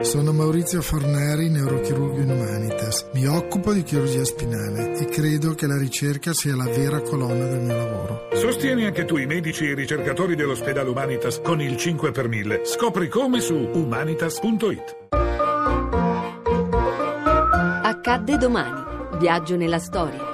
[0.00, 3.10] Sono Maurizio Forneri, neurochirurgo in Humanitas.
[3.12, 7.60] Mi occupo di chirurgia spinale e credo che la ricerca sia la vera colonna del
[7.60, 8.28] mio lavoro.
[8.32, 12.64] Sostieni anche tu i medici e i ricercatori dell'ospedale Humanitas con il 5 per 1000.
[12.64, 14.96] Scopri come su humanitas.it.
[17.82, 19.18] Accadde domani.
[19.18, 20.30] Viaggio nella storia.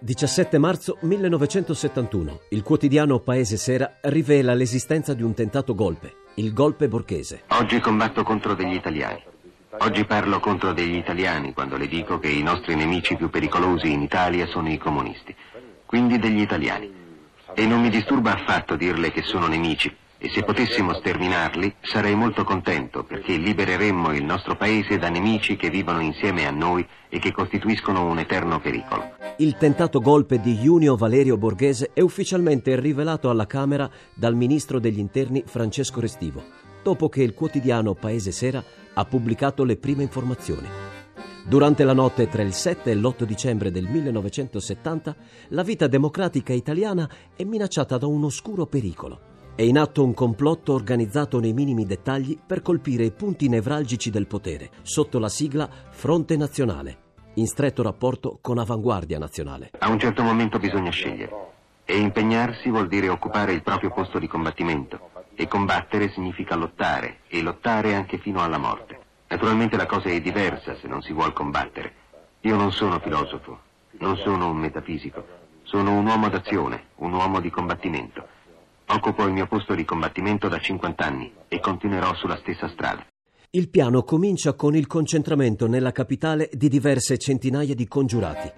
[0.00, 2.40] 17 marzo 1971.
[2.48, 7.42] Il quotidiano Paese Sera rivela l'esistenza di un tentato golpe, il golpe borghese.
[7.48, 9.20] Oggi combatto contro degli italiani.
[9.78, 14.02] Oggi parlo contro degli italiani quando le dico che i nostri nemici più pericolosi in
[14.02, 15.34] Italia sono i comunisti.
[15.84, 16.94] Quindi degli italiani.
[17.54, 22.42] E non mi disturba affatto dirle che sono nemici, e se potessimo sterminarli sarei molto
[22.42, 27.32] contento perché libereremmo il nostro paese da nemici che vivono insieme a noi e che
[27.32, 29.14] costituiscono un eterno pericolo.
[29.38, 34.98] Il tentato golpe di Junio Valerio Borghese è ufficialmente rivelato alla Camera dal ministro degli
[34.98, 36.42] interni Francesco Restivo,
[36.82, 38.62] dopo che il quotidiano Paese Sera
[38.94, 40.66] ha pubblicato le prime informazioni.
[41.46, 45.16] Durante la notte tra il 7 e l'8 dicembre del 1970,
[45.48, 49.27] la vita democratica italiana è minacciata da un oscuro pericolo.
[49.58, 54.28] È in atto un complotto organizzato nei minimi dettagli per colpire i punti nevralgici del
[54.28, 56.98] potere, sotto la sigla Fronte Nazionale,
[57.34, 59.70] in stretto rapporto con Avanguardia Nazionale.
[59.80, 61.32] A un certo momento bisogna scegliere.
[61.84, 65.10] E impegnarsi vuol dire occupare il proprio posto di combattimento.
[65.34, 68.96] E combattere significa lottare, e lottare anche fino alla morte.
[69.26, 71.94] Naturalmente la cosa è diversa se non si vuol combattere.
[72.42, 73.58] Io non sono filosofo,
[73.98, 75.24] non sono un metafisico.
[75.64, 78.27] Sono un uomo d'azione, un uomo di combattimento.
[78.90, 83.06] Occupo il mio posto di combattimento da 50 anni e continuerò sulla stessa strada.
[83.50, 88.50] Il piano comincia con il concentramento nella capitale di diverse centinaia di congiurati.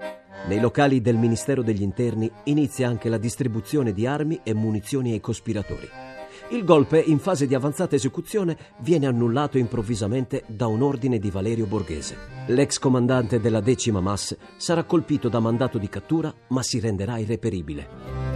[0.47, 5.21] Nei locali del Ministero degli Interni inizia anche la distribuzione di armi e munizioni ai
[5.21, 5.89] cospiratori.
[6.51, 11.67] Il golpe, in fase di avanzata esecuzione, viene annullato improvvisamente da un ordine di Valerio
[11.67, 12.17] Borghese.
[12.47, 18.31] L'ex comandante della decima MAS sarà colpito da mandato di cattura, ma si renderà irreperibile.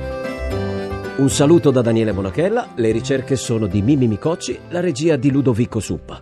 [1.17, 5.79] Un saluto da Daniele Monachella, le ricerche sono di Mimi Micocci, la regia di Ludovico
[5.79, 6.21] Suppa.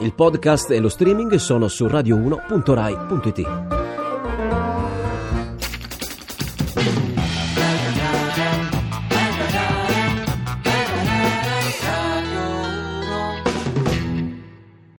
[0.00, 3.81] Il podcast e lo streaming sono su radio1.rai.it.